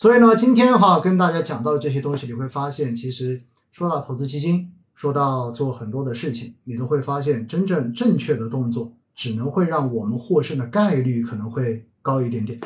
[0.00, 12.58] 所以呢，今天哈跟大家讲到的这些东西，你会发现，其实说到投资基金，说到做很多的事情，你都会发现，真正正确的动作，只能会让我们获胜的概率可能会高一点点。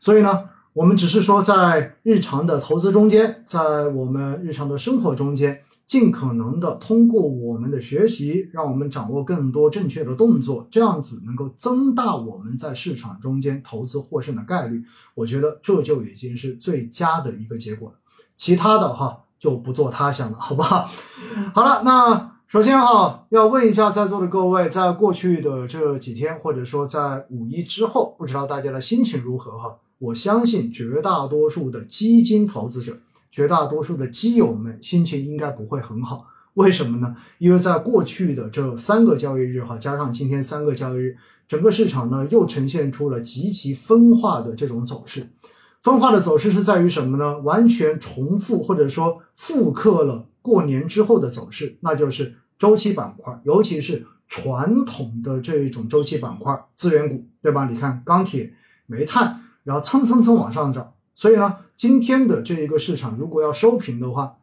[0.00, 5.60] 所以呢，我们只是说在日常的投资中间，在我们日常的生活中间。
[5.92, 14.82] 尽可能的通过我们的学习，让我们掌握更多正确的动作，这样子能够增大我们在市场中间投资获胜的概率。
[15.14, 17.96] 我觉得这就已经是最佳的一个结果了。
[18.38, 20.88] 其他的哈就不做他想了，好不好？
[21.54, 29.76] 好了，那首先哈要问一下在座的各位，在过去的这几天，或者说在五一之后，不知道大家的心情如何哈？
[29.98, 32.96] 我相信绝大多数的基金投资者。
[33.32, 37.16] 绝大多数的基友们心情应该不会很好，为什么呢？
[37.38, 41.16] 因为在过去的这三个交易日哈，加上今天三个交易日，
[41.48, 45.30] 整个市场呢又呈现出了极其分化的这种走势。
[45.82, 47.38] 分化的走势是在于什么呢？
[47.38, 57.66] 完全重复或者说复刻了过年之后的走势，那就是周期板块，尤其是传统的这一种周期板块，资源股，对吧？
[57.66, 58.52] 你看钢铁、
[58.86, 60.92] 煤炭，然后蹭蹭蹭往上涨。
[61.14, 64.36] 所以呢，今天的这一个市场如果要收评的话，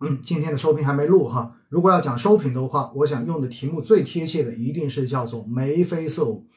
[0.00, 1.54] 嗯，今天的收评还没录哈。
[1.68, 6.48] 如果要讲收评的话，我想用的题目最贴切的一定是叫做眉飞色舞。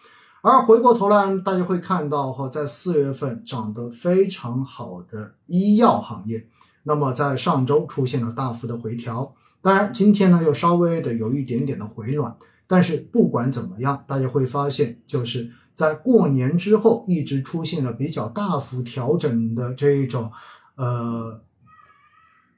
[0.41, 6.47] 而回过头来，大家会看到哈，在四月份涨得非常好的医药行业，
[6.81, 9.35] 那么在上周出现了大幅的回调。
[9.61, 12.35] 当然，今天呢又稍微的有一点点的回暖。
[12.65, 15.51] 但是不管怎么样，大家会发现就是。
[15.75, 20.31] 在过年之后，一直出现了比较大幅调整的这一种，
[20.75, 21.41] 呃，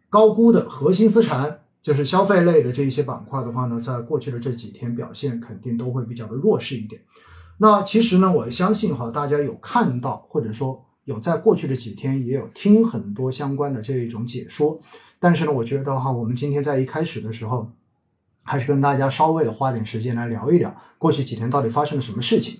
[0.09, 7.01] 高估的核心资产，就是消费类的这一些板块的话呢，在过去的这几天表现肯定都会比较的弱势一点。
[7.57, 14.81] 那其实呢，我相信哈，大家有看到，或者说有在过去的几天也有听很多相关的这一种解说，
[15.19, 17.71] 但是呢，我觉得哈，我们今天在一开始的时候，
[18.43, 22.59] 还是跟大家稍微的花点时间来聊一聊过去几天到底发生了什么事情。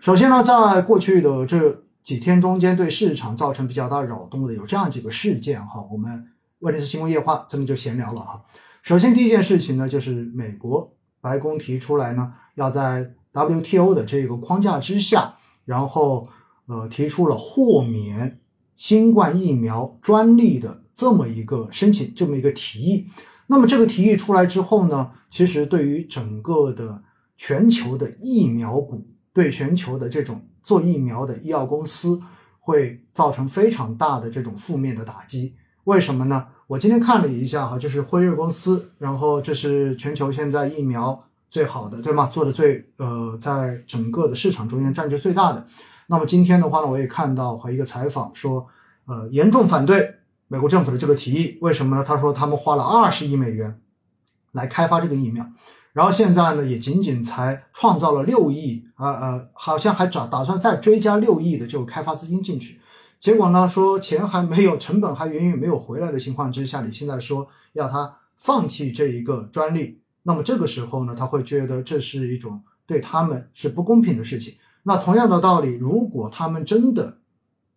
[0.00, 5.84] 首先呢，在过去的这几天中间，对市场造成比较大扰动的有这样几个事件哈。
[5.90, 6.28] 我们
[6.60, 8.44] 威尼斯新闻夜话这么就闲聊了哈。
[8.82, 16.28] 首先第一件事情呢，就是美国白宫提出来呢，要在 WTO 的这个框架之下，然后
[16.66, 18.38] 呃提出了豁免
[18.76, 23.08] 新冠疫苗专利的这么一个申请，这么一个提议。
[23.48, 27.02] 那么这个提议出来之后呢，其实对于整个的
[27.36, 29.04] 全球的疫苗股。
[29.36, 32.18] 对全球的这种做疫苗的医药公司
[32.58, 35.54] 会造成非常大的这种负面的打击。
[35.84, 36.46] 为什么呢？
[36.66, 42.24] 我今天看了一下哈，就是辉瑞公司，然后这是全球现在疫苗最好的，对吗？
[42.32, 45.66] 做的最呃，在整个的市场中间占据最大的。
[46.06, 48.66] 那么今天的话呢，我也看到和一个采访说，
[49.04, 50.14] 呃，严重反对
[50.48, 51.58] 美国政府的这个提议。
[51.60, 52.02] 为什么呢？
[52.02, 53.78] 他说他们花了二十亿美元
[54.52, 55.46] 来开发这个疫苗。
[55.96, 62.78] 然后现在呢，也仅仅才创造了六亿啊呃，好像还打打算再追加六亿的这个开发资金进去，
[63.18, 74.54] 结果呢说钱还没有，成本还远远没有回来的情况之下，你现在说要他放弃这一个专利，那么这个时候呢，他会觉得这是一种对他们是不公平的事情。
[74.82, 77.16] 那同样的道理，如果他们真的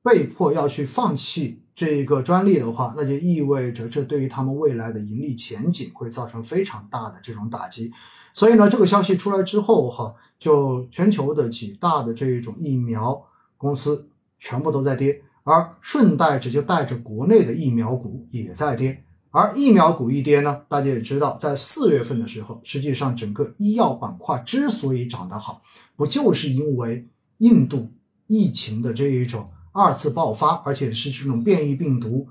[0.04, 1.64] 被迫要去放弃。
[1.80, 7.90] 这一个专利的话，那就意味着这对于他们未来的盈利前景会造成非常大的这种打击。
[8.34, 13.26] 所以呢，这个消息出来之后，哈，就全球的几大的这一种疫苗
[13.56, 14.10] 公司
[14.40, 19.02] 全部都在跌，而顺带着就带着国内的疫苗股也在跌。
[19.32, 25.62] 而疫苗股一跌呢，大家也知道，在四月份的时候，实际上整个医药板块之所以涨得好，
[25.96, 27.08] 不就是因为
[27.38, 27.88] 印度
[28.28, 29.50] 疫情的这一种。
[29.80, 32.28] 二次爆发，而且是这种变异病毒。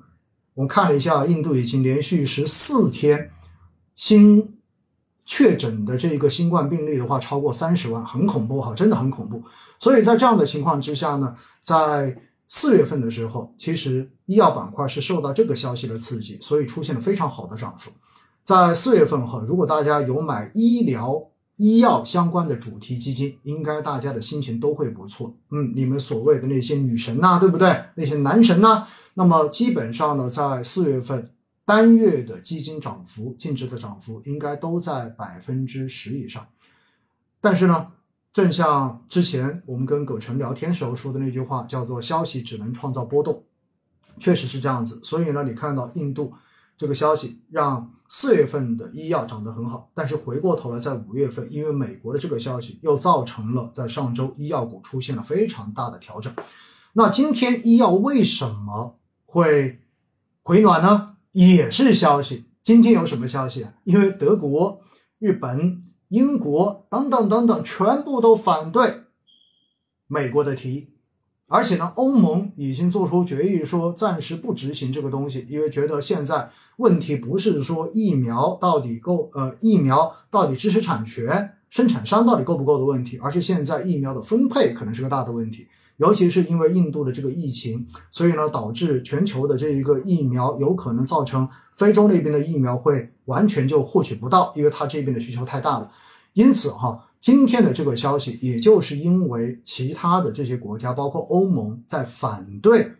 [0.52, 3.30] 我们看了一下，印度已经连续十四天
[3.96, 4.58] 新
[5.24, 9.42] 确诊的这个新冠病例的话，超过三十万，很恐怖哈，真的很恐怖。
[9.80, 12.14] 所以在这样的情况之下呢，在
[12.48, 17.90] 四月份的时候，其实医药板块是受到这个消息的刺激，所以出现了非常好的涨幅。
[18.42, 21.22] 在四月份哈，如果大家有买医疗，
[21.58, 25.34] 医药相关的主题基金，应该大家的心情都会不错。
[25.50, 27.84] 嗯，你们所谓的那些女神呐，对不对？
[27.96, 31.32] 那些男神呐，那么基本上呢，在四月份
[31.64, 36.46] 单月的基金涨幅、净值的涨幅，应该都在百分之十以上。
[37.40, 37.88] 但是呢，
[38.32, 43.42] 正像之前我们跟葛晨聊天时候说的那句话，叫做“消息只能创造波动”，
[44.20, 45.00] 确实是这样子。
[45.02, 46.32] 所以呢，你看到印度
[46.78, 47.92] 这个消息让。
[48.08, 56.32] 四月份的医药涨得很好，但是回过头来，在五月份，因为美国的这个消息又造成了在上周医药股出现了非常大的调整。
[56.94, 59.80] 那今天医药为什么会
[60.42, 61.16] 回暖呢？
[61.32, 62.46] 也是消息。
[62.62, 63.74] 今天有什么消息啊？
[63.84, 64.80] 因为德国、
[65.18, 69.02] 日本、英国等等等等，全部都反对
[70.06, 70.94] 美国的提议。
[71.50, 85.66] 而且呢，欧盟已经做出决议，说暂时不执行这个东西，因为觉得现在问题不是说疫苗到底够，呃，疫苗到底知识产权生产商到底够不够的问题，而是现在疫苗的分配可能是个大的问题。
[85.96, 95.90] 尤其是因为印度的这个疫情，所以呢，导致全球的这一个疫苗有可能造成非洲那边的疫苗会完全就获取不到，因为它这边的需求太大了。
[96.34, 97.06] 因此哈。
[97.20, 102.92] 今天的这个消息，也就是因为其他的这些国家，包括欧盟，在反对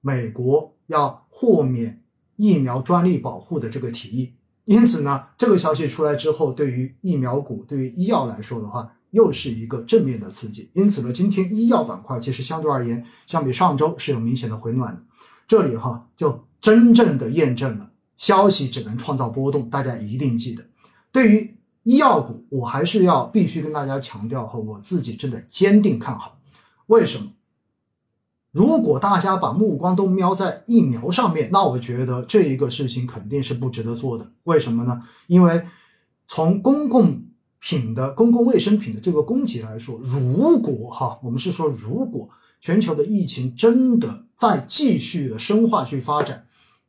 [0.00, 2.00] 美国要豁免
[2.36, 4.32] 疫苗专利保护的这个提议。
[4.66, 10.70] 因此呢，这个消息出来之后，对于疫苗股、对于医药来说的话，又是一个正面的刺激。
[10.72, 15.02] 因此呢，今天医药板块其实相对而言，相比上周是有明显的回暖的。
[15.48, 20.64] 这里哈，就真正的验证了消息只能创造波动，大家一定记得。
[21.12, 21.55] 对于
[21.86, 26.36] 医药股，我还是要必须跟大家强调和我自己真的坚定看好。
[26.88, 27.30] 为什么？
[28.50, 34.32] 如果大家把目光都瞄在疫苗上面，那我觉得这一个事情肯定是不值得做的。
[34.42, 35.04] 为什么呢？
[35.28, 35.64] 因为
[36.26, 37.22] 从公共
[37.60, 42.28] 品的公共卫生品的这个供给来说，如果哈，我们是说，如果
[42.60, 46.46] 全球的疫情真的在继续的深化去发展，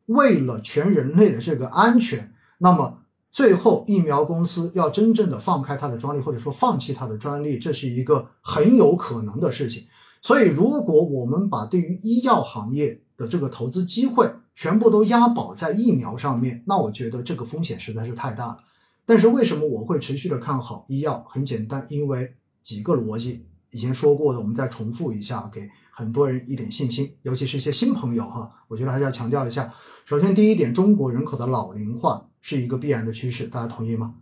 [0.07, 3.03] 为了全人类的这个安全，那么。
[3.29, 9.85] 最后，疫苗公司要真正的放开它的专利，或者说放弃它的专利，这是一个很有可能的事情。
[10.21, 18.63] 所以，如果我们把对于医药行业的这个投资机会全部都押宝在疫苗上面，那我觉得这个风险实在是太大了。
[19.05, 21.23] 但是，为什么我会持续的看好医药？
[21.29, 22.33] 很简单，因为
[22.63, 29.71] 几个逻辑，以前说过的，我们再重复一下，给很多人一点信心，尤其是一些新朋友哈，我觉得还是要强调一下。
[30.05, 32.25] 首先，第一点，中国人口的老龄化。
[32.47, 34.15] 是一个必然的趋势，大家同意吗？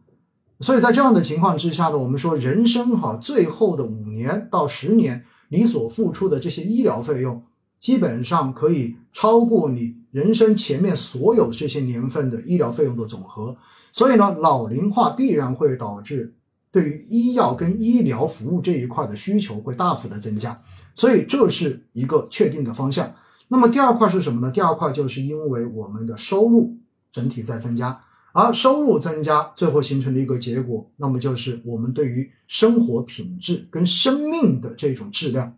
[0.62, 7.44] 所以在这样的情况之下呢，我们说人生哈最后的五年到十年，你所付出的这些医疗费用，
[7.80, 13.56] 基本上可以超过你人生前面所有这些年份的医疗费用的总和。
[13.92, 16.34] 所以呢，老龄化必然会导致
[16.72, 20.60] 对于医药跟医疗服务这一块的需求会大幅的增加，
[20.96, 23.14] 所以这是一个确定的方向。
[23.50, 24.52] 那么第二块是什么呢？
[24.52, 26.76] 第二块就是因为我们的收入
[27.12, 28.02] 整体在增加。
[28.38, 35.56] 而收入增加，最后形成的一个结果，那么就是我们对于生活品质跟生命的这种质量，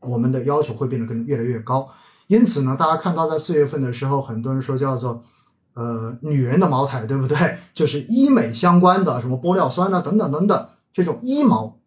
[0.00, 1.86] 我们的要求会变得更越来越高。
[2.28, 5.22] 因此呢，大家看到在四月份的时候，很多人说叫做，
[5.74, 7.36] 呃，女人的茅台，对不对？
[7.74, 11.78] 就是医美相关的，什么玻尿酸啊，等等等等，这种医毛，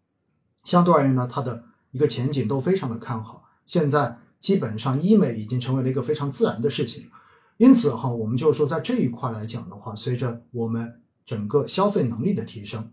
[0.64, 3.46] 相对而言呢，它的一个前景都非常的看好。
[3.66, 7.10] 现在基本上医美已经成为了一个非常自然的事情。
[7.58, 12.92] 因此哈，我们就是说在这一块来讲的话，随着我们整个消费能力的提升，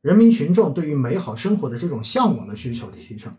[0.00, 3.34] 人民群众对于美好生活的这种向往的需求的提升，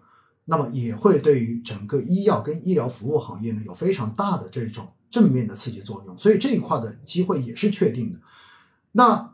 [0.45, 6.17] 那么也会对于整个医药跟医疗服务行业呢有非常大的这种正面的刺激作用。
[6.17, 8.19] 所以这一块的机会也是确定的。
[8.91, 9.33] 那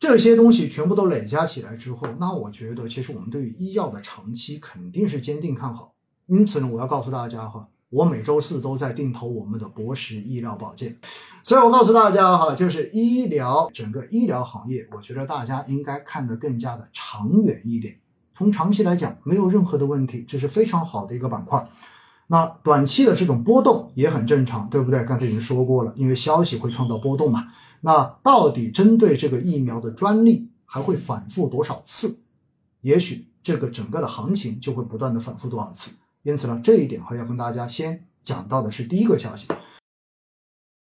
[0.00, 5.94] 这些东西全部都累加起来之后，那我觉得其实我们对于医药的长期肯定是坚定看好。
[6.26, 7.68] 因此呢，我要告诉大家哈。
[7.92, 10.96] 我每周四都在定投我们的博时医疗保健，
[11.42, 17.98] 所以我告诉大家哈，就是医疗整个医疗行业，我觉得大家应该看得更加的长远一点。
[18.34, 21.68] 从长期来讲，没有任何的问题，这是非常好的一个板块。
[22.28, 25.04] 那短期的这种波动也很正常，对不对？
[25.04, 27.48] 刚才已经说过了，因为消息会创造波动嘛。
[27.82, 32.20] 那到底针对这个疫苗的专利还会反复多少次？
[32.80, 35.96] 也许这个整个的行情就会不断的反复多少次。
[36.22, 39.48] 因此呢，这一点还要跟大家先讲到的是第一个消息。